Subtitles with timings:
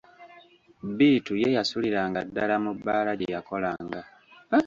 [0.97, 3.99] Bittu ye yasuliranga ddala mu bbaala gye yakolanga.